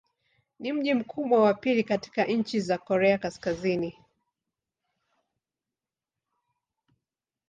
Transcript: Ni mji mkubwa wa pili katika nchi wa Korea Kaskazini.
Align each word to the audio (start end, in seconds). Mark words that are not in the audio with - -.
Ni 0.59 0.73
mji 0.73 0.93
mkubwa 0.93 1.41
wa 1.41 1.53
pili 1.53 1.83
katika 1.83 2.25
nchi 2.25 2.71
wa 2.71 2.77
Korea 2.77 3.17
Kaskazini. 3.17 3.97